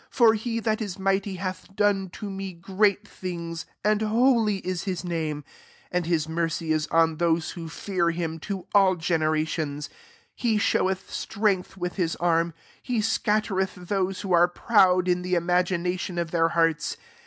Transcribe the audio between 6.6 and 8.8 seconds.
is on thooe wM /par Mmy to